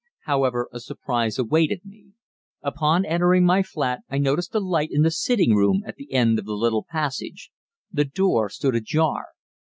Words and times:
However, 0.23 0.67
a 0.73 0.79
surprise 0.79 1.37
awaited 1.37 1.85
me. 1.85 2.13
Upon 2.63 3.05
entering 3.05 3.45
my 3.45 3.61
flat 3.61 4.01
I 4.09 4.17
noticed 4.17 4.55
a 4.55 4.59
light 4.59 4.89
in 4.91 5.03
the 5.03 5.11
sitting 5.11 5.51
room 5.53 5.83
at 5.85 5.95
the 5.97 6.11
end 6.11 6.39
of 6.39 6.45
the 6.45 6.53
little 6.55 6.87
passage 6.89 7.51
the 7.93 8.05
door 8.05 8.49
stood 8.49 8.73
ajar. 8.73 9.27